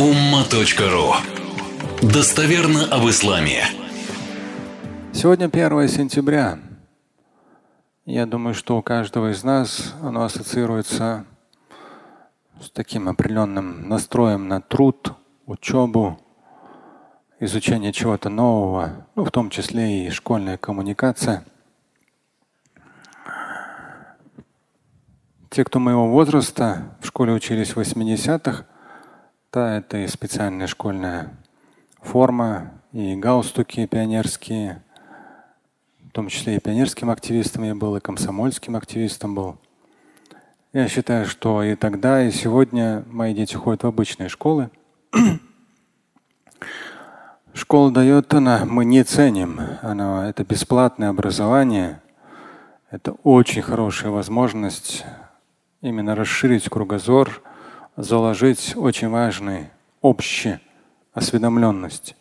umma.ru 0.00 1.12
Достоверно 2.00 2.86
об 2.86 3.06
исламе. 3.10 3.64
Сегодня 5.12 5.44
1 5.44 5.88
сентября. 5.88 6.58
Я 8.06 8.24
думаю, 8.24 8.54
что 8.54 8.78
у 8.78 8.82
каждого 8.82 9.30
из 9.30 9.44
нас 9.44 9.94
оно 10.00 10.24
ассоциируется 10.24 11.26
с 12.62 12.70
таким 12.70 13.10
определенным 13.10 13.90
настроем 13.90 14.48
на 14.48 14.62
труд, 14.62 15.12
учебу, 15.44 16.18
изучение 17.38 17.92
чего-то 17.92 18.30
нового, 18.30 19.06
ну, 19.16 19.26
в 19.26 19.30
том 19.30 19.50
числе 19.50 20.06
и 20.06 20.10
школьная 20.10 20.56
коммуникация. 20.56 21.44
Те, 25.50 25.62
кто 25.62 25.78
моего 25.78 26.08
возраста 26.08 26.96
в 27.02 27.06
школе 27.06 27.34
учились 27.34 27.76
в 27.76 27.78
80-х, 27.78 28.64
да, 29.52 29.78
это 29.78 29.98
и 29.98 30.06
специальная 30.06 30.68
школьная 30.68 31.36
форма, 32.00 32.70
и 32.92 33.16
галстуки 33.16 33.84
пионерские, 33.86 34.80
в 36.08 36.12
том 36.12 36.28
числе 36.28 36.56
и 36.56 36.60
пионерским 36.60 37.10
активистом 37.10 37.64
я 37.64 37.74
был, 37.74 37.96
и 37.96 38.00
комсомольским 38.00 38.76
активистом 38.76 39.34
был. 39.34 39.58
Я 40.72 40.86
считаю, 40.86 41.26
что 41.26 41.64
и 41.64 41.74
тогда, 41.74 42.22
и 42.22 42.30
сегодня 42.30 43.02
мои 43.08 43.34
дети 43.34 43.56
ходят 43.56 43.82
в 43.82 43.88
обычные 43.88 44.28
школы. 44.28 44.70
Школа 47.52 47.90
дает 47.90 48.32
она, 48.32 48.64
мы 48.64 48.84
не 48.84 49.02
ценим. 49.02 49.60
Она, 49.82 50.28
это 50.28 50.44
бесплатное 50.44 51.08
образование. 51.08 52.00
Это 52.92 53.12
очень 53.24 53.62
хорошая 53.62 54.12
возможность 54.12 55.04
именно 55.80 56.14
расширить 56.14 56.68
кругозор, 56.68 57.42
заложить 58.02 58.74
очень 58.76 59.08
важный 59.08 59.70
общий 60.00 60.58
осведомленность, 61.12 62.16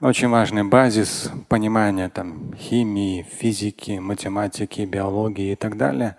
очень 0.00 0.28
важный 0.28 0.64
базис 0.64 1.30
понимания 1.48 2.08
там, 2.08 2.54
химии, 2.54 3.22
физики, 3.22 3.98
математики, 3.98 4.82
биологии 4.82 5.52
и 5.52 5.56
так 5.56 5.76
далее, 5.76 6.16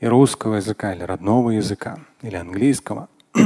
и 0.00 0.06
русского 0.06 0.56
языка, 0.56 0.94
или 0.94 1.02
родного 1.02 1.50
языка, 1.50 1.98
или 2.22 2.36
английского. 2.36 3.08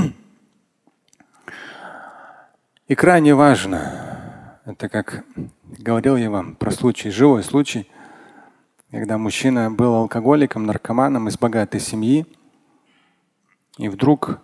И 2.89 2.95
крайне 2.95 3.35
важно, 3.35 4.59
это 4.67 4.91
как 4.91 5.25
говорил 5.79 6.17
я 6.17 6.31
вам 6.31 6.57
про 6.57 6.71
случай, 6.71 7.11
живой 7.11 7.43
случай, 7.43 7.89
когда 8.91 9.17
мужчина 9.17 9.71
был 9.71 9.95
алкоголиком, 9.95 10.67
наркоманом 10.67 11.29
из 11.29 11.39
богатой 11.39 11.81
семьи, 11.81 12.27
и 13.79 13.89
вдруг, 13.89 14.41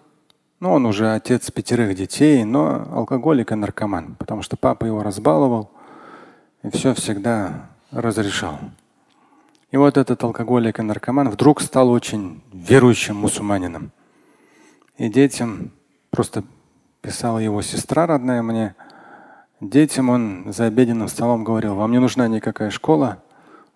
ну 0.61 0.73
он 0.73 0.87
уже 0.87 1.13
отец 1.13 1.51
пятерых 1.51 1.95
детей, 1.95 2.45
но 2.45 2.87
алкоголик 2.93 3.53
и 3.53 3.55
наркоман, 3.55 4.17
потому 4.19 4.43
что 4.43 4.57
папа 4.57 4.85
его 4.85 5.03
разбаловал 5.03 5.71
и 6.63 6.71
все 6.71 6.95
всегда 6.95 7.69
разрешал. 7.91 8.59
И 9.71 9.77
вот 9.77 9.97
этот 9.97 10.23
алкоголик 10.25 10.79
и 10.79 10.83
наркоман 10.83 11.29
вдруг 11.29 11.61
стал 11.61 11.91
очень 11.91 12.43
верующим 12.53 13.17
мусульманином. 13.17 13.93
И 14.97 15.09
детям, 15.09 15.71
просто 16.11 16.43
писала 17.03 17.39
его 17.39 17.63
сестра 17.63 18.07
родная 18.07 18.43
мне, 18.43 18.75
детям 19.61 20.09
он 20.09 20.53
за 20.53 20.65
обеденным 20.65 21.09
столом 21.09 21.45
говорил, 21.45 21.75
вам 21.75 21.93
не 21.93 21.99
нужна 21.99 22.29
никакая 22.29 22.71
школа, 22.71 23.23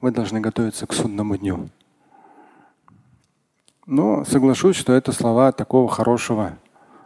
вы 0.00 0.10
должны 0.10 0.40
готовиться 0.40 0.86
к 0.86 0.94
судному 0.94 1.36
дню. 1.36 1.68
Но 3.86 4.24
соглашусь, 4.24 4.76
что 4.76 4.92
это 4.94 5.12
слова 5.12 5.52
такого 5.52 5.88
хорошего 5.88 6.56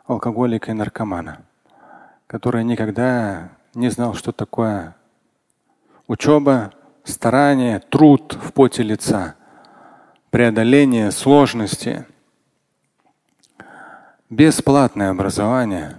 алкоголика 0.07 0.71
и 0.71 0.75
наркомана, 0.75 1.43
который 2.27 2.65
никогда 2.65 3.51
не 3.75 3.89
знал, 3.91 4.15
что 4.15 4.33
такое 4.33 4.97
учеба, 6.07 6.73
старание, 7.05 7.81
труд 7.81 8.35
в 8.35 8.53
поте 8.53 8.83
лица, 8.83 9.35
преодоление 10.31 11.11
сложности, 11.11 12.07
бесплатное 14.31 15.11
образование, 15.11 15.97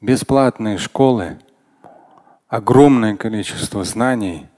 бесплатные 0.00 0.78
школы, 0.78 1.38
огромное 2.48 3.16
количество 3.16 3.84
знаний– 3.84 4.46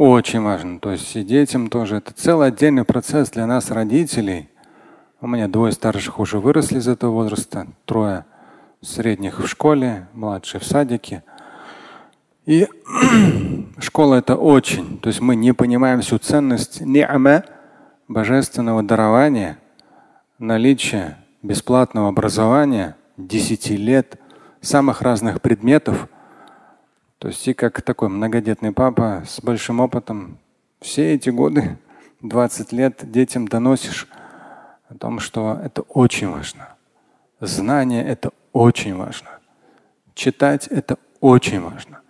очень 0.00 0.42
важно. 0.42 0.78
То 0.78 0.92
есть 0.92 1.16
и 1.16 1.24
детям 1.24 1.68
тоже. 1.68 1.96
Это 1.96 2.12
целый 2.12 2.48
отдельный 2.48 2.84
процесс 2.84 3.30
для 3.30 3.46
нас, 3.46 3.72
родителей. 3.72 4.48
У 5.20 5.26
меня 5.26 5.48
двое 5.48 5.72
старших 5.72 6.20
уже 6.20 6.38
выросли 6.38 6.78
из 6.78 6.88
этого 6.88 7.10
возраста, 7.10 7.66
трое 7.84 8.24
средних 8.80 9.40
в 9.40 9.46
школе, 9.46 10.08
младшие 10.12 10.60
в 10.60 10.64
садике. 10.64 11.24
И 12.46 12.68
школа 13.78 14.16
это 14.16 14.36
очень. 14.36 14.98
То 15.00 15.08
есть 15.08 15.20
мы 15.20 15.36
не 15.36 15.52
понимаем 15.52 16.00
всю 16.00 16.18
ценность 16.18 16.80
ни'ма, 16.80 17.44
божественного 18.06 18.82
дарования, 18.82 19.58
наличия 20.38 21.18
бесплатного 21.42 22.08
образования, 22.08 22.96
10 23.16 23.70
лет, 23.70 24.16
самых 24.60 25.02
разных 25.02 25.40
предметов– 25.40 26.08
то 27.18 27.26
есть 27.28 27.46
и 27.48 27.52
как 27.52 27.82
такой 27.82 28.08
многодетный 28.08 28.70
папа 28.70 29.24
с 29.26 29.40
большим 29.40 29.80
опытом 29.80 30.38
все 30.80 31.14
эти 31.14 31.30
годы, 31.30 31.76
20 32.22 32.72
лет 32.72 33.10
детям 33.10 33.48
доносишь 33.48 34.06
о 34.88 34.94
том, 34.94 35.20
что 35.20 35.60
это 35.62 35.82
очень 35.82 36.28
важно. 36.28 36.68
Знание– 37.40 38.04
это 38.06 38.30
очень 38.52 38.94
важно. 38.94 39.28
Читать– 40.14 40.66
это 40.70 40.96
очень 41.20 41.60
важно. 41.60 42.00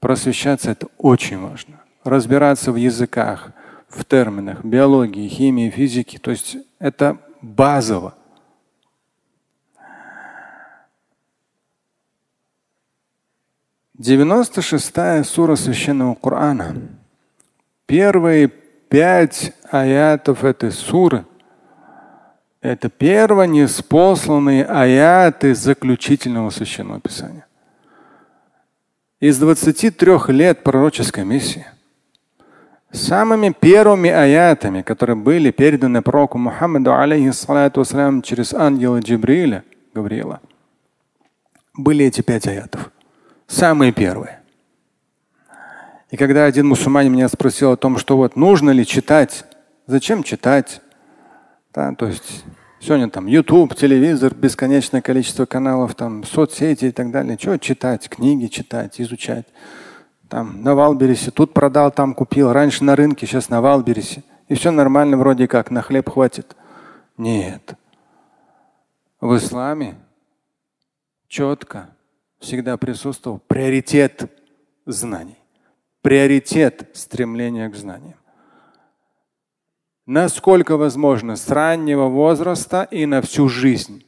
Просвещаться– 0.00 0.70
это 0.72 0.88
очень 0.98 1.38
важно. 1.38 1.80
Разбираться 2.04 2.72
в 2.72 2.76
языках, 2.76 3.52
в 3.88 4.04
терминах, 4.04 4.64
биологии, 4.64 5.28
химии, 5.28 5.70
физике. 5.70 6.18
То 6.18 6.30
есть 6.30 6.56
это 6.78 7.18
базово. 7.40 8.14
96 13.94 15.26
сура 15.26 15.56
священного 15.56 16.14
Корана. 16.14 16.76
Первые 17.86 18.48
пять 18.48 19.52
аятов 19.70 20.44
этой 20.44 20.70
суры– 20.70 21.24
это 22.60 22.88
первые 22.88 23.48
неспосланные 23.48 24.64
аяты 24.64 25.54
заключительного 25.54 26.50
священного 26.50 27.00
писания. 27.00 27.46
Из 29.20 29.38
23 29.38 30.18
лет 30.28 30.62
пророческой 30.62 31.24
миссии 31.24 31.66
самыми 32.92 33.54
первыми 33.58 34.10
аятами, 34.10 34.82
которые 34.82 35.16
были 35.16 35.50
переданы 35.50 36.02
пророку 36.02 36.38
Мухаммаду 36.38 36.94
алейхиссалату 36.96 37.84
через 38.22 38.52
ангела 38.54 38.98
Джибриля, 39.00 39.64
Гавриила, 39.94 40.40
были 41.74 42.06
эти 42.06 42.20
пять 42.20 42.46
аятов– 42.46 42.90
Самые 43.50 43.90
первые. 43.90 44.38
И 46.12 46.16
когда 46.16 46.44
один 46.44 46.68
мусульманин 46.68 47.12
меня 47.12 47.28
спросил 47.28 47.72
о 47.72 47.76
том, 47.76 47.98
что 47.98 48.16
вот 48.16 48.36
нужно 48.36 48.70
ли 48.70 48.86
читать, 48.86 49.44
зачем 49.88 50.22
читать, 50.22 50.80
да, 51.72 51.94
то 51.94 52.06
есть 52.06 52.44
сегодня 52.80 53.08
там 53.08 53.26
YouTube, 53.26 53.74
телевизор, 53.76 54.34
бесконечное 54.34 55.02
количество 55.02 55.46
каналов, 55.46 55.94
там 55.94 56.24
соцсети 56.24 56.86
и 56.86 56.90
так 56.90 57.10
далее. 57.10 57.38
Что 57.38 57.58
читать? 57.58 58.08
Книги 58.08 58.46
читать, 58.46 59.00
изучать. 59.00 59.46
Там 60.28 60.62
на 60.62 60.74
Вайлдберрисе, 60.74 61.30
тут 61.30 61.52
продал, 61.52 61.90
там 61.90 62.14
купил. 62.14 62.52
Раньше 62.52 62.84
на 62.84 62.96
рынке, 62.96 63.26
сейчас 63.26 63.48
на 63.48 63.60
Вайлдберрисе. 63.60 64.22
И 64.48 64.54
все 64.54 64.70
нормально 64.70 65.16
вроде 65.16 65.46
как, 65.46 65.70
на 65.70 65.82
хлеб 65.82 66.08
хватит. 66.08 66.56
Нет. 67.16 67.74
В 69.20 69.36
исламе 69.36 69.96
четко 71.28 71.90
всегда 72.38 72.76
присутствовал 72.76 73.40
приоритет 73.46 74.30
знаний, 74.86 75.36
приоритет 76.00 76.90
стремления 76.94 77.68
к 77.68 77.76
знаниям. 77.76 78.19
Насколько 80.10 80.76
возможно 80.76 81.36
с 81.36 81.48
раннего 81.48 82.06
возраста 82.06 82.82
и 82.90 83.06
на 83.06 83.22
всю 83.22 83.48
жизнь. 83.48 84.04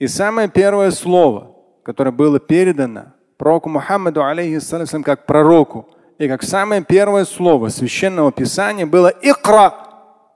И 0.00 0.08
самое 0.08 0.48
первое 0.48 0.90
слово, 0.90 1.54
которое 1.84 2.10
было 2.10 2.40
передано 2.40 3.12
пророку 3.36 3.68
Мухаммаду, 3.68 4.24
алейхиссалям, 4.24 5.04
как 5.04 5.24
пророку, 5.24 5.88
и 6.18 6.26
как 6.26 6.42
самое 6.42 6.84
первое 6.84 7.26
слово 7.26 7.68
священного 7.68 8.32
писания 8.32 8.86
было 8.86 9.14
«Икра» 9.22 9.72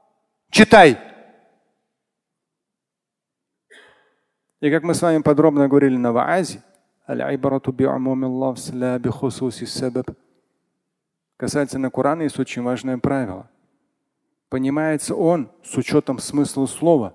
–«Читай». 0.51 0.97
И 4.61 4.71
как 4.71 4.85
мы 4.85 4.95
с 4.95 5.03
вами 5.03 5.23
подробно 5.23 5.67
говорили 5.67 5.97
на 5.97 6.13
ваазе, 6.13 6.63
касательно 11.37 11.91
Корана 11.91 12.23
есть 12.23 12.39
очень 12.39 12.63
важное 12.63 12.99
правило. 12.99 13.51
Понимается 14.49 15.15
он 15.15 15.51
с 15.63 15.77
учетом 15.77 16.19
смысла 16.19 16.67
слова, 16.67 17.15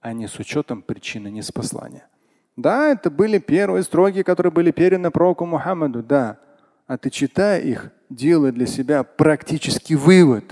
а 0.00 0.12
не 0.12 0.26
с 0.26 0.38
учетом 0.38 0.82
причины 0.82 1.28
неспослания. 1.28 2.08
Да, 2.56 2.88
это 2.88 3.10
были 3.10 3.38
первые 3.38 3.82
строки, 3.82 4.22
которые 4.22 4.50
были 4.52 4.70
переданы 4.70 5.10
пророку 5.10 5.46
Мухаммаду, 5.46 6.02
да. 6.02 6.38
А 6.86 6.98
ты 6.98 7.10
читая 7.10 7.60
их, 7.60 7.90
делай 8.08 8.50
для 8.50 8.66
себя 8.66 9.04
практический 9.04 9.94
вывод, 9.94 10.44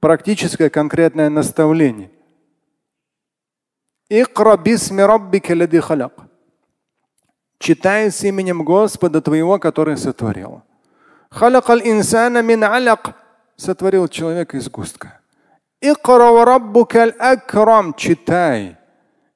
практическое 0.00 0.70
конкретное 0.70 1.30
наставление. 1.30 2.10
Читай 7.58 8.10
с 8.10 8.24
именем 8.24 8.64
Господа 8.64 9.20
твоего, 9.20 9.58
который 9.58 9.96
сотворил. 9.96 10.62
Сотворил 13.56 14.08
человека 14.08 14.56
из 14.56 14.68
густка. 14.68 15.19
Читай. 17.94 18.76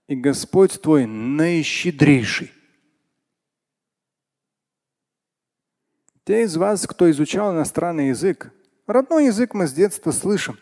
И 0.06 0.14
Господь 0.14 0.80
твой 0.80 1.06
наищедрейший. 1.06 2.52
Те 6.24 6.42
из 6.42 6.56
вас, 6.56 6.86
кто 6.86 7.10
изучал 7.10 7.52
иностранный 7.52 8.08
язык, 8.08 8.52
родной 8.86 9.26
язык 9.26 9.54
мы 9.54 9.66
с 9.66 9.72
детства 9.72 10.10
слышим. 10.10 10.58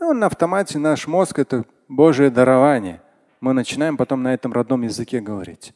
Он 0.00 0.18
на 0.18 0.26
автомате, 0.26 0.78
наш 0.78 1.06
мозг– 1.06 1.38
это 1.40 1.64
Божие 1.88 2.30
дарование. 2.30 3.02
Мы 3.40 3.52
начинаем 3.52 3.96
потом 3.96 4.22
на 4.22 4.34
этом 4.34 4.52
родном 4.52 4.82
языке 4.82 5.20
говорить. 5.20 5.74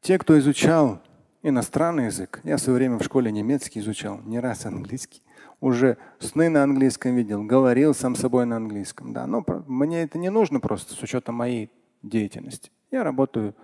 Те, 0.00 0.18
кто 0.18 0.38
изучал 0.38 1.02
иностранный 1.42 2.06
язык, 2.06 2.40
я 2.44 2.56
в 2.56 2.60
свое 2.60 2.78
время 2.78 2.98
в 2.98 3.02
школе 3.02 3.32
немецкий 3.32 3.80
изучал, 3.80 4.20
не 4.22 4.38
раз 4.40 4.66
английский, 4.66 5.22
уже 5.60 5.98
сны 6.18 6.48
на 6.48 6.62
английском 6.62 7.14
видел, 7.14 7.42
говорил 7.44 7.94
сам 7.94 8.16
собой 8.16 8.46
на 8.46 8.56
английском. 8.56 9.12
Да, 9.12 9.26
но 9.26 9.44
мне 9.66 10.02
это 10.02 10.18
не 10.18 10.30
нужно 10.30 10.60
просто 10.60 10.94
с 10.94 11.02
учетом 11.02 11.36
моей 11.36 11.70
деятельности. 12.02 12.70
Я 12.90 13.04
работаю 13.04 13.54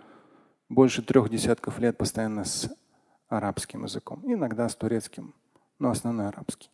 больше 0.69 1.01
трех 1.01 1.29
десятков 1.29 1.79
лет 1.79 1.97
постоянно 1.97 2.43
с 2.43 2.69
арабским 3.29 3.83
языком, 3.83 4.21
иногда 4.23 4.69
с 4.69 4.75
турецким, 4.75 5.33
но 5.79 5.89
основной 5.89 6.27
арабский. 6.27 6.69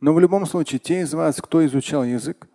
Но 0.00 0.12
в 0.12 0.20
любом 0.20 0.46
случае, 0.46 0.78
те 0.78 1.00
из 1.00 1.12
вас, 1.14 1.40
кто 1.40 1.64
изучал 1.66 2.04
язык, 2.04 2.48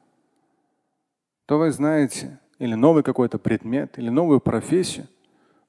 то 1.45 1.57
вы 1.57 1.71
знаете, 1.71 2.39
или 2.59 2.73
новый 2.73 3.03
какой-то 3.03 3.37
предмет, 3.37 3.97
или 3.99 4.09
новую 4.09 4.39
профессию, 4.39 5.07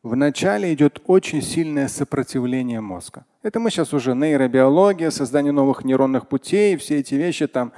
вначале 0.05 0.73
идет 0.73 1.01
очень 1.07 1.43
сильное 1.43 1.89
сопротивление 1.89 2.81
мозга. 2.81 3.25
Это 3.43 3.59
мы 3.59 3.71
сейчас 3.71 3.93
уже 3.93 4.15
нейробиология, 4.15 5.11
создание 5.11 5.51
новых 5.51 5.83
нейронных 5.83 6.29
путей, 6.29 6.77
все 6.77 7.01
эти 7.01 7.15
вещи 7.15 7.47
там, 7.47 7.73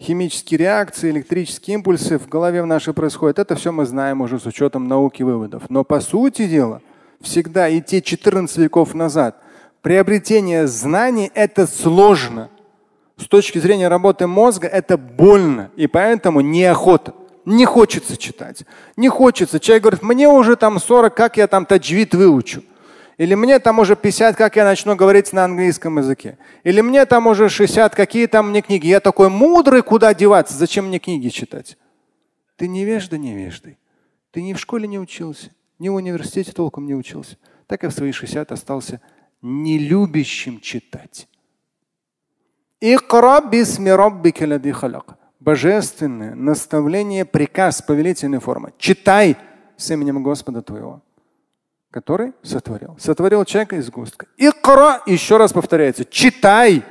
химические 0.00 0.58
реакции, 0.58 1.10
электрические 1.10 1.74
импульсы 1.74 2.18
в 2.18 2.28
голове 2.28 2.62
в 2.62 2.66
нашей 2.66 2.94
происходят. 2.94 3.38
Это 3.38 3.56
все 3.56 3.72
мы 3.72 3.84
знаем 3.84 4.20
уже 4.22 4.38
с 4.38 4.46
учетом 4.46 4.88
науки 4.88 5.22
выводов. 5.22 5.64
Но 5.68 5.84
по 5.84 6.00
сути 6.00 6.46
дела, 6.46 6.80
всегда 7.20 7.68
и 7.68 7.82
те 7.82 8.00
14 8.00 8.56
веков 8.56 8.94
назад, 8.94 9.42
приобретение 9.82 10.68
знаний– 10.68 11.30
это 11.34 11.66
сложно. 11.66 12.50
С 13.16 13.26
точки 13.26 13.58
зрения 13.58 13.88
работы 13.88 14.26
мозга 14.26 14.68
это 14.68 14.96
больно, 14.96 15.70
и 15.76 15.86
поэтому 15.86 16.40
неохота. 16.40 17.14
Не 17.44 17.66
хочется 17.66 18.16
читать. 18.16 18.64
Не 18.96 19.08
хочется. 19.08 19.60
Человек 19.60 19.82
говорит, 19.82 20.02
мне 20.02 20.28
уже 20.28 20.56
там 20.56 20.78
40, 20.78 21.14
как 21.14 21.36
я 21.36 21.46
там 21.46 21.66
таджвид 21.66 22.14
выучу. 22.14 22.62
Или 23.16 23.34
мне 23.34 23.58
там 23.58 23.78
уже 23.78 23.94
50, 23.94 24.36
как 24.36 24.56
я 24.56 24.64
начну 24.64 24.96
говорить 24.96 25.32
на 25.32 25.44
английском 25.44 25.98
языке. 25.98 26.38
Или 26.64 26.80
мне 26.80 27.04
там 27.06 27.26
уже 27.26 27.48
60, 27.48 27.94
какие 27.94 28.26
там 28.26 28.50
мне 28.50 28.60
книги. 28.60 28.88
Я 28.88 29.00
такой 29.00 29.28
мудрый, 29.28 29.82
куда 29.82 30.14
деваться? 30.14 30.54
Зачем 30.54 30.86
мне 30.86 30.98
книги 30.98 31.28
читать? 31.28 31.76
Ты 32.56 32.66
невежда 32.66 33.18
невеждой. 33.18 33.78
Ты 34.30 34.42
ни 34.42 34.52
в 34.52 34.58
школе 34.58 34.88
не 34.88 34.98
учился, 34.98 35.50
ни 35.78 35.88
в 35.88 35.94
университете 35.94 36.50
толком 36.50 36.86
не 36.86 36.94
учился. 36.94 37.36
Так 37.68 37.84
и 37.84 37.86
в 37.86 37.92
свои 37.92 38.10
60 38.10 38.50
остался 38.50 39.00
нелюбящим 39.42 40.60
читать. 40.60 41.28
Божественное 45.44 46.34
наставление, 46.34 47.26
приказ, 47.26 47.82
повелительной 47.82 48.38
формы. 48.38 48.72
Читай 48.78 49.36
с 49.76 49.90
именем 49.90 50.22
Господа 50.22 50.62
твоего, 50.62 51.02
который 51.90 52.32
сотворил. 52.40 52.96
Сотворил 52.98 53.44
человека 53.44 53.76
из 53.76 53.90
густка. 53.90 54.26
Икра, 54.38 55.02
еще 55.04 55.36
раз 55.36 55.52
повторяется, 55.52 56.06
читай. 56.06 56.82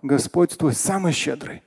Господь 0.00 0.56
твой 0.56 0.72
самый 0.72 1.12
щедрый. 1.12 1.62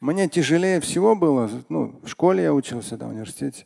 Мне 0.00 0.28
тяжелее 0.28 0.80
всего 0.80 1.14
было, 1.14 1.48
ну, 1.68 2.00
в 2.02 2.08
школе 2.08 2.42
я 2.42 2.52
учился, 2.52 2.96
да, 2.96 3.06
в 3.06 3.10
университете. 3.10 3.64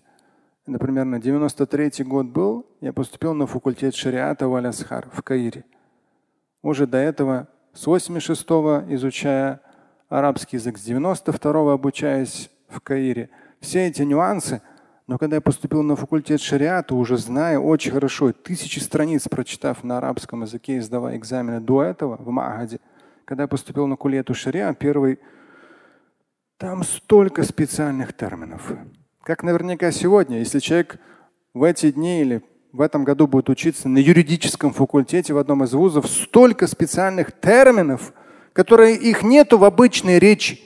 Например, 0.67 1.07
на 1.07 1.23
93 1.23 2.05
год 2.05 2.27
был, 2.27 2.67
я 2.83 2.93
поступил 2.93 3.33
на 3.33 3.47
факультет 3.47 3.95
шариата 3.95 4.47
в 4.47 4.55
Алясхар 4.55 5.09
в 5.11 5.23
Каире. 5.23 5.65
Уже 6.61 6.87
до 6.87 6.99
этого 6.99 7.49
с 7.77 7.87
86-го 7.87 8.93
изучая 8.95 9.61
арабский 10.09 10.57
язык, 10.57 10.79
с 10.79 10.89
92-го 10.89 11.71
обучаясь 11.71 12.51
в 12.69 12.81
Каире. 12.81 13.29
Все 13.61 13.87
эти 13.87 14.03
нюансы, 14.03 14.63
но 15.07 15.19
когда 15.19 15.37
я 15.37 15.41
поступил 15.43 15.83
на 15.83 15.95
факультет 15.95 16.41
шариата, 16.41 16.95
уже 16.95 17.19
зная 17.19 17.59
очень 17.59 17.93
хорошо, 17.93 18.33
тысячи 18.33 18.79
страниц 18.79 19.29
прочитав 19.29 19.85
на 19.85 19.99
арабском 19.99 20.43
языке 20.43 20.77
и 20.77 20.81
сдавая 20.81 21.17
экзамены 21.17 21.61
до 21.61 21.83
этого 21.83 22.17
в 22.17 22.29
Маагаде, 22.31 22.81
когда 23.27 23.43
я 23.45 23.49
поступил 23.49 23.87
на 23.87 23.97
кулету 23.97 24.33
шариа, 24.33 24.73
первый, 24.73 25.19
там 26.57 26.83
столько 26.83 27.43
специальных 27.43 28.15
терминов. 28.15 28.73
Как 29.23 29.43
наверняка 29.43 29.91
сегодня, 29.91 30.39
если 30.39 30.61
человек 30.61 30.99
в 31.53 31.63
эти 31.63 31.91
дни 31.91 32.23
или 32.23 32.43
в 32.73 32.81
этом 32.81 33.05
году 33.05 33.27
будет 33.27 33.49
учиться 33.49 33.89
на 33.89 33.99
юридическом 33.99 34.73
факультете 34.73 35.33
в 35.33 35.39
одном 35.39 35.65
из 35.65 35.73
вузов, 35.73 36.07
столько 36.07 36.67
специальных 36.67 37.33
терминов, 37.33 38.13
которые 38.53 38.97
их 38.97 39.23
нету 39.23 39.59
в 39.59 39.65
обычной 39.65 40.19
речи. 40.19 40.61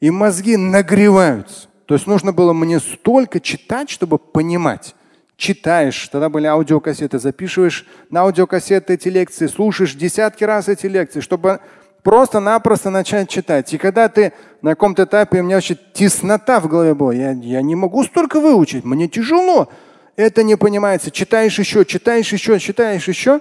И 0.00 0.10
мозги 0.10 0.56
нагреваются. 0.56 1.68
То 1.86 1.94
есть 1.94 2.06
нужно 2.06 2.32
было 2.32 2.52
мне 2.52 2.80
столько 2.80 3.40
читать, 3.40 3.88
чтобы 3.88 4.18
понимать. 4.18 4.94
Читаешь, 5.36 6.08
тогда 6.08 6.28
были 6.28 6.46
аудиокассеты, 6.46 7.18
записываешь 7.18 7.86
на 8.10 8.20
аудиокассеты 8.22 8.94
эти 8.94 9.08
лекции, 9.08 9.46
слушаешь 9.46 9.94
десятки 9.94 10.44
раз 10.44 10.68
эти 10.68 10.86
лекции, 10.86 11.20
чтобы 11.20 11.60
просто-напросто 12.02 12.90
начать 12.90 13.28
читать. 13.28 13.72
И 13.74 13.78
когда 13.78 14.08
ты 14.08 14.32
на 14.62 14.70
каком-то 14.70 15.04
этапе, 15.04 15.40
у 15.40 15.44
меня 15.44 15.56
вообще 15.56 15.76
теснота 15.92 16.60
в 16.60 16.68
голове 16.68 16.94
была, 16.94 17.12
я, 17.12 17.32
я 17.32 17.62
не 17.62 17.74
могу 17.74 18.02
столько 18.04 18.40
выучить, 18.40 18.84
мне 18.84 19.08
тяжело. 19.08 19.68
Это 20.16 20.42
не 20.42 20.56
понимается. 20.56 21.10
Читаешь 21.10 21.58
еще, 21.58 21.84
читаешь 21.84 22.32
еще, 22.32 22.58
читаешь 22.58 23.06
еще. 23.06 23.40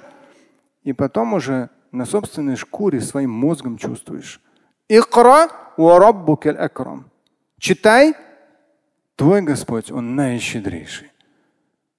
И 0.84 0.94
потом 0.94 1.34
уже 1.34 1.70
на 1.92 2.06
собственной 2.06 2.58
шкуре 2.58 3.02
своим 3.02 3.32
мозгом 3.32 3.78
чувствуешь. 3.78 4.42
Икра 4.88 5.50
Читай, 7.58 8.14
твой 9.16 9.42
Господь, 9.42 9.92
Он 9.92 10.16
наищедрейший. 10.16 11.12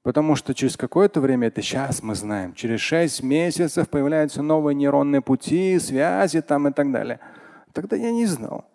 Потому 0.03 0.37
что 0.37 0.55
через 0.55 0.77
какое-то 0.77 1.21
время, 1.21 1.49
это 1.49 1.63
сейчас 1.63 2.01
мы 2.03 2.15
знаем, 2.15 2.55
через 2.55 2.79
шесть 2.81 3.25
месяцев 3.25 3.89
появляются 3.89 4.41
новые 4.41 4.77
нейронные 4.77 5.21
пути, 5.21 5.81
связи 5.81 6.43
там 6.43 6.69
и 6.69 6.73
так 6.73 6.93
далее. 6.93 7.19
Тогда 7.73 7.97
я 7.97 8.13
не 8.13 8.27
знал. 8.27 8.67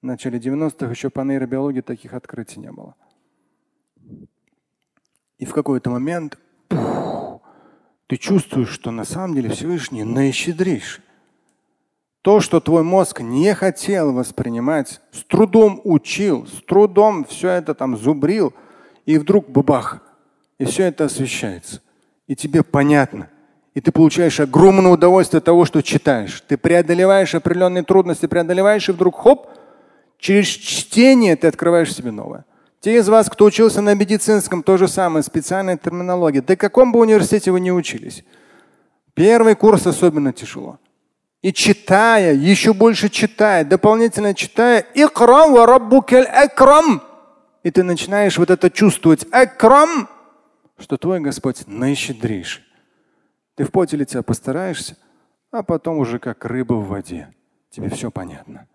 В 0.00 0.06
начале 0.06 0.40
90-х 0.40 0.90
еще 0.90 1.10
по 1.10 1.20
нейробиологии 1.20 1.80
таких 1.80 2.12
открытий 2.12 2.58
не 2.58 2.72
было. 2.72 2.96
И 5.42 5.44
в 5.44 5.52
какой-то 5.52 5.90
момент 5.90 6.38
пух, 6.68 7.40
ты 8.06 8.16
чувствуешь, 8.16 8.68
что 8.68 8.92
на 8.92 9.04
самом 9.04 9.34
деле 9.34 9.50
Всевышний 9.50 10.04
наищедрейший. 10.04 11.02
То, 12.22 12.38
что 12.38 12.60
твой 12.60 12.84
мозг 12.84 13.22
не 13.22 13.52
хотел 13.52 14.12
воспринимать, 14.12 15.00
с 15.10 15.24
трудом 15.24 15.80
учил, 15.82 16.46
с 16.46 16.62
трудом 16.64 17.24
все 17.24 17.48
это 17.48 17.74
там 17.74 17.96
зубрил, 17.96 18.54
и 19.04 19.18
вдруг 19.18 19.50
бабах, 19.50 20.00
и 20.60 20.64
все 20.64 20.84
это 20.84 21.06
освещается. 21.06 21.82
И 22.28 22.36
тебе 22.36 22.62
понятно. 22.62 23.28
И 23.74 23.80
ты 23.80 23.90
получаешь 23.90 24.38
огромное 24.38 24.92
удовольствие 24.92 25.38
от 25.38 25.44
того, 25.44 25.64
что 25.64 25.82
читаешь. 25.82 26.40
Ты 26.46 26.56
преодолеваешь 26.56 27.34
определенные 27.34 27.82
трудности, 27.82 28.26
преодолеваешь, 28.26 28.88
и 28.88 28.92
вдруг 28.92 29.16
хоп, 29.16 29.48
через 30.18 30.46
чтение 30.46 31.34
ты 31.34 31.48
открываешь 31.48 31.92
себе 31.92 32.12
новое. 32.12 32.44
Те 32.82 32.96
из 32.96 33.08
вас, 33.08 33.30
кто 33.30 33.44
учился 33.44 33.80
на 33.80 33.94
медицинском, 33.94 34.62
то 34.62 34.76
же 34.76 34.88
самое, 34.88 35.22
специальная 35.22 35.76
терминология. 35.78 36.42
Да 36.42 36.56
каком 36.56 36.92
бы 36.92 36.98
университете 36.98 37.52
вы 37.52 37.60
не 37.60 37.72
учились. 37.72 38.24
Первый 39.14 39.54
курс 39.54 39.86
особенно 39.86 40.32
тяжело. 40.32 40.78
И 41.42 41.52
читая, 41.52 42.34
еще 42.34 42.74
больше 42.74 43.08
читая, 43.08 43.64
дополнительно 43.64 44.34
читая, 44.34 44.84
икрам 44.94 45.52
ва 45.52 45.64
раббукаль 45.66 46.24
акрам. 46.24 47.02
И 47.62 47.70
ты 47.70 47.84
начинаешь 47.84 48.36
вот 48.36 48.50
это 48.50 48.68
чувствовать. 48.68 49.26
Акрам 49.30 50.08
что 50.82 50.96
твой 50.96 51.20
Господь 51.20 51.66
наищедрейший. 51.66 52.64
Ты 53.54 53.64
в 53.64 53.70
поте 53.70 53.96
лица 53.96 54.22
постараешься, 54.22 54.96
а 55.50 55.62
потом 55.62 55.98
уже 55.98 56.18
как 56.18 56.44
рыба 56.44 56.74
в 56.74 56.88
воде. 56.88 57.32
Тебе 57.70 57.88
все 57.90 58.10
понятно. 58.10 58.66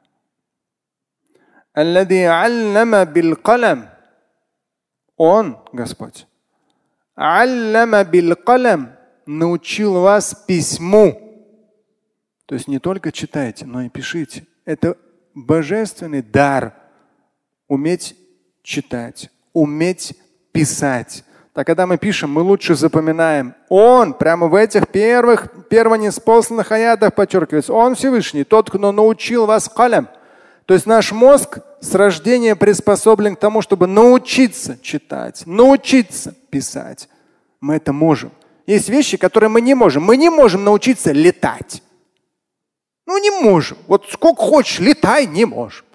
Он, 5.17 5.57
Господь, 5.73 6.27
научил 9.25 10.01
вас 10.01 10.33
письму. 10.47 11.23
То 12.45 12.55
есть 12.55 12.67
не 12.67 12.79
только 12.79 13.11
читайте, 13.11 13.65
но 13.65 13.81
и 13.81 13.89
пишите. 13.89 14.45
Это 14.63 14.95
божественный 15.33 16.21
дар 16.21 16.73
уметь 17.67 18.15
читать, 18.63 19.29
уметь 19.53 20.15
писать. 20.51 21.23
Так 21.53 21.65
когда 21.65 21.87
мы 21.87 21.97
пишем, 21.97 22.31
мы 22.31 22.41
лучше 22.41 22.75
запоминаем. 22.75 23.55
Он 23.67 24.13
прямо 24.13 24.47
в 24.47 24.53
этих 24.53 24.87
первых, 24.87 25.67
первонеспосланных 25.69 26.71
аятах 26.71 27.15
подчеркивается. 27.15 27.73
Он 27.73 27.95
Всевышний, 27.95 28.43
тот, 28.43 28.69
кто 28.69 28.91
научил 28.91 29.47
вас 29.47 29.67
калям. 29.67 30.07
То 30.67 30.73
есть 30.73 30.85
наш 30.85 31.13
мозг 31.13 31.59
с 31.79 31.95
рождения 31.95 32.53
приспособлен 32.53 33.37
к 33.37 33.39
тому, 33.39 33.61
чтобы 33.61 33.87
научиться 33.87 34.77
читать, 34.81 35.43
научиться 35.45 36.35
писать. 36.49 37.07
Мы 37.61 37.75
это 37.75 37.93
можем. 37.93 38.33
Есть 38.65 38.89
вещи, 38.89 39.15
которые 39.15 39.49
мы 39.49 39.61
не 39.61 39.75
можем. 39.75 40.03
Мы 40.03 40.17
не 40.17 40.29
можем 40.29 40.65
научиться 40.65 41.13
летать. 41.13 41.81
Ну 43.05 43.17
не 43.17 43.31
можем. 43.41 43.77
Вот 43.87 44.07
сколько 44.11 44.41
хочешь, 44.41 44.79
летай, 44.79 45.25
не 45.25 45.45
можем. 45.45 45.85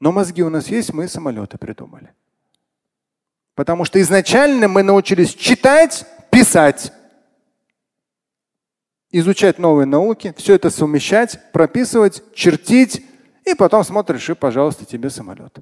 Но 0.00 0.10
мозги 0.10 0.42
у 0.42 0.50
нас 0.50 0.66
есть, 0.66 0.92
мы 0.92 1.06
самолеты 1.06 1.56
придумали. 1.56 2.12
Потому 3.54 3.84
что 3.84 4.00
изначально 4.00 4.66
мы 4.66 4.82
научились 4.82 5.32
читать, 5.34 6.04
писать, 6.32 6.92
изучать 9.12 9.60
новые 9.60 9.86
науки, 9.86 10.34
все 10.36 10.56
это 10.56 10.68
совмещать, 10.68 11.52
прописывать, 11.52 12.24
чертить, 12.34 13.04
и 13.44 13.54
потом 13.54 13.84
смотришь, 13.84 14.30
и, 14.30 14.34
пожалуйста, 14.34 14.84
тебе 14.84 15.10
самолет. 15.10 15.58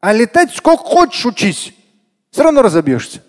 А 0.00 0.12
летать 0.12 0.52
сколько 0.54 0.82
хочешь 0.82 1.26
учись, 1.26 1.74
все 2.30 2.42
равно 2.42 2.62
разобьешься. 2.62 3.22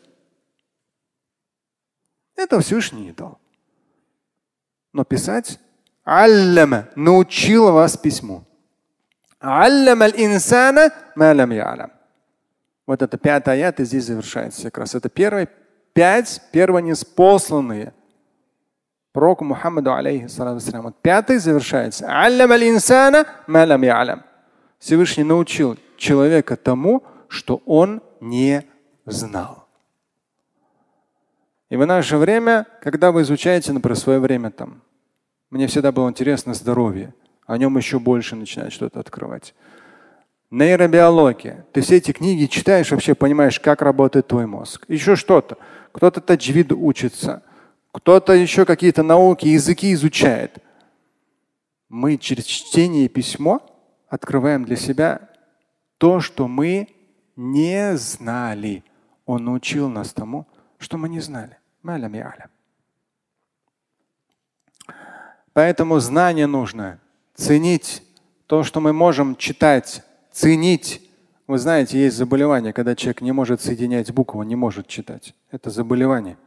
Это 2.35 2.59
Всевышний 2.59 3.11
дал. 3.11 3.39
Но 4.93 5.03
писать 5.03 5.59
аллама 6.03 6.89
научил 6.95 7.71
вас 7.71 7.97
письму. 7.97 8.45
Аллама 9.39 10.07
инсана 10.07 10.91
ма 11.15 11.33
лам 11.33 11.51
ялам. 11.51 11.91
Вот 12.85 13.01
это 13.01 13.17
пятый 13.17 13.53
аят 13.53 13.79
и 13.79 13.85
здесь 13.85 14.05
завершается 14.05 14.63
как 14.63 14.79
раз. 14.79 14.95
Это 14.95 15.09
первые 15.09 15.49
пять 15.93 16.41
первонеспосланные 16.51 17.93
пророку 19.11 19.43
Мухаммаду 19.43 19.93
алейхиссалам. 19.93 20.59
Вот 20.83 20.95
пятый 21.01 21.37
завершается. 21.37 22.05
Всевышний 24.79 25.23
научил 25.23 25.77
человека 25.97 26.55
тому, 26.55 27.03
что 27.27 27.61
он 27.65 28.01
не 28.19 28.63
знал. 29.05 29.67
И 31.69 31.77
в 31.77 31.85
наше 31.85 32.17
время, 32.17 32.65
когда 32.81 33.11
вы 33.11 33.21
изучаете, 33.21 33.71
например, 33.71 33.97
свое 33.97 34.19
время 34.19 34.51
там, 34.51 34.81
мне 35.49 35.67
всегда 35.67 35.91
было 35.91 36.09
интересно 36.09 36.53
здоровье, 36.53 37.13
о 37.45 37.57
нем 37.57 37.77
еще 37.77 37.99
больше 37.99 38.35
начинать 38.35 38.73
что-то 38.73 38.99
открывать. 38.99 39.53
Нейробиология. 40.49 41.65
Ты 41.71 41.79
все 41.79 41.97
эти 41.97 42.11
книги 42.11 42.45
читаешь, 42.45 42.91
вообще 42.91 43.15
понимаешь, 43.15 43.59
как 43.59 43.81
работает 43.81 44.27
твой 44.27 44.47
мозг. 44.47 44.83
Еще 44.89 45.15
что-то. 45.15 45.57
Кто-то 45.93 46.19
таджвиду 46.19 46.77
учится, 46.77 47.41
кто-то 47.91 48.33
еще 48.33 48.65
какие-то 48.65 49.03
науки, 49.03 49.47
языки 49.47 49.93
изучает. 49.93 50.57
Мы 51.89 52.17
через 52.17 52.45
чтение 52.45 53.05
и 53.05 53.09
письмо 53.09 53.61
открываем 54.07 54.65
для 54.65 54.75
себя 54.77 55.29
то, 55.97 56.21
что 56.21 56.47
мы 56.47 56.89
не 57.35 57.97
знали. 57.97 58.83
Он 59.25 59.43
научил 59.45 59.89
нас 59.89 60.13
тому, 60.13 60.47
что 60.77 60.97
мы 60.97 61.09
не 61.09 61.19
знали. 61.19 61.57
Поэтому 65.53 65.99
знание 65.99 66.47
нужно 66.47 66.99
ценить 67.35 68.03
то, 68.47 68.63
что 68.63 68.79
мы 68.79 68.93
можем 68.93 69.35
читать 69.35 70.03
ценить. 70.31 71.01
Вы 71.47 71.57
знаете, 71.57 72.01
есть 72.01 72.15
заболевание, 72.15 72.71
когда 72.71 72.95
человек 72.95 73.21
не 73.21 73.31
может 73.31 73.61
соединять 73.61 74.11
буквы, 74.11 74.45
не 74.45 74.55
может 74.55 74.87
читать. 74.87 75.35
Это 75.51 75.69
заболевание. 75.69 76.37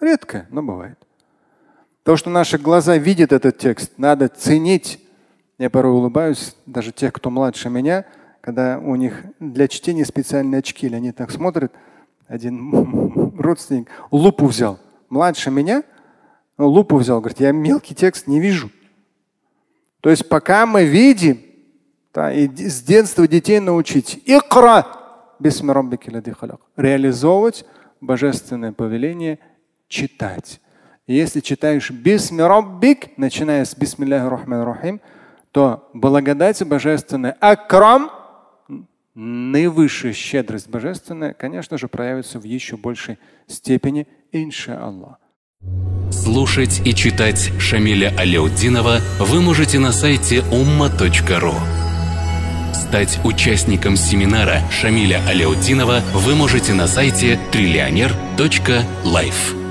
Редко, 0.00 0.46
но 0.50 0.62
бывает. 0.62 0.98
То, 2.04 2.16
что 2.16 2.30
наши 2.30 2.58
глаза 2.58 2.96
видят 2.96 3.32
этот 3.32 3.58
текст, 3.58 3.92
надо 3.98 4.28
ценить. 4.28 5.00
Я 5.58 5.70
порой 5.70 5.92
улыбаюсь, 5.92 6.54
даже 6.66 6.92
тех, 6.92 7.12
кто 7.12 7.30
младше 7.30 7.68
меня, 7.68 8.04
когда 8.40 8.78
у 8.78 8.94
них 8.94 9.24
для 9.40 9.68
чтения 9.68 10.04
специальные 10.04 10.60
очки, 10.60 10.86
или 10.86 10.94
они 10.94 11.12
так 11.12 11.30
смотрят. 11.30 11.72
Один 12.28 13.34
родственник 13.38 13.88
лупу 14.10 14.46
взял, 14.46 14.78
младше 15.10 15.50
меня, 15.50 15.82
лупу 16.56 16.96
взял, 16.96 17.20
говорит, 17.20 17.40
я 17.40 17.52
мелкий 17.52 17.94
текст 17.94 18.26
не 18.26 18.40
вижу. 18.40 18.70
То 20.00 20.10
есть 20.10 20.28
пока 20.28 20.64
мы 20.64 20.84
видим, 20.84 21.40
да, 22.14 22.32
и 22.32 22.48
с 22.48 22.82
детства 22.82 23.28
детей 23.28 23.60
научить. 23.60 24.22
Икра 24.24 24.86
реализовывать 26.76 27.64
божественное 28.00 28.72
повеление 28.72 29.38
читать. 29.88 30.60
И 31.06 31.14
если 31.14 31.40
читаешь 31.40 31.90
бисмираббик, 31.90 33.16
начиная 33.16 33.64
с 33.64 33.74
бисмилляхи 33.74 34.28
рахман 34.28 34.62
рахим, 34.62 35.00
то 35.52 35.88
благодать 35.94 36.62
божественная, 36.64 37.36
акрам, 37.40 38.10
наивысшая 39.14 40.12
щедрость 40.12 40.68
божественная, 40.68 41.32
конечно 41.32 41.78
же, 41.78 41.88
проявится 41.88 42.38
в 42.38 42.44
еще 42.44 42.76
большей 42.76 43.18
степени, 43.46 44.06
иншаллах. 44.32 45.16
Слушать 46.12 46.86
и 46.86 46.94
читать 46.94 47.50
Шамиля 47.58 48.14
Аляутдинова 48.16 49.00
вы 49.18 49.40
можете 49.40 49.78
на 49.78 49.92
сайте 49.92 50.38
umma.ru. 50.50 51.54
Стать 52.74 53.18
участником 53.24 53.96
семинара 53.96 54.60
Шамиля 54.70 55.22
Аляутдинова 55.26 56.00
вы 56.14 56.34
можете 56.34 56.74
на 56.74 56.86
сайте 56.86 57.38
триллионер.life. 57.50 59.67